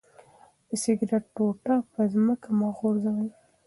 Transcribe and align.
د 0.67 0.69
سګرټ 0.83 1.25
ټوټه 1.35 1.75
په 1.91 2.01
ځمکه 2.13 2.49
مه 2.59 2.69
غورځوئ. 2.77 3.29